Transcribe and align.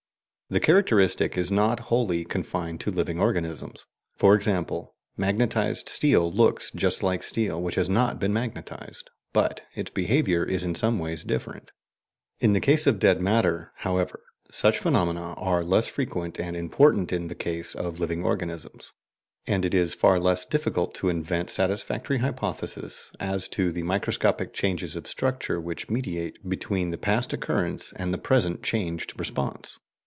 The 0.51 0.59
characteristic 0.59 1.37
is 1.37 1.49
not 1.49 1.79
wholly 1.87 2.25
confined 2.25 2.81
to 2.81 2.91
living 2.91 3.21
organisms. 3.21 3.85
For 4.17 4.35
example, 4.35 4.95
magnetized 5.15 5.87
steel 5.87 6.29
looks 6.29 6.71
just 6.75 7.01
like 7.01 7.23
steel 7.23 7.61
which 7.61 7.75
has 7.75 7.89
not 7.89 8.19
been 8.19 8.33
magnetized, 8.33 9.09
but 9.31 9.63
its 9.75 9.91
behaviour 9.91 10.43
is 10.43 10.65
in 10.65 10.75
some 10.75 10.99
ways 10.99 11.23
different. 11.23 11.71
In 12.41 12.51
the 12.51 12.59
case 12.59 12.85
of 12.85 12.99
dead 12.99 13.21
matter, 13.21 13.71
however, 13.77 14.19
such 14.51 14.77
phenomena 14.79 15.35
are 15.35 15.63
less 15.63 15.87
frequent 15.87 16.37
and 16.37 16.53
important 16.57 17.07
than 17.11 17.21
in 17.21 17.27
the 17.29 17.33
case 17.35 17.73
of 17.73 18.01
living 18.01 18.25
organisms, 18.25 18.91
and 19.47 19.63
it 19.63 19.73
is 19.73 19.93
far 19.93 20.19
less 20.19 20.43
difficult 20.43 20.93
to 20.95 21.07
invent 21.07 21.49
satisfactory 21.49 22.17
hypotheses 22.17 23.09
as 23.21 23.47
to 23.47 23.71
the 23.71 23.83
microscopic 23.83 24.51
changes 24.53 24.97
of 24.97 25.07
structure 25.07 25.61
which 25.61 25.89
mediate 25.89 26.49
between 26.49 26.91
the 26.91 26.97
past 26.97 27.31
occurrence 27.31 27.93
and 27.95 28.13
the 28.13 28.17
present 28.17 28.61
changed 28.61 29.17
response. 29.17 29.79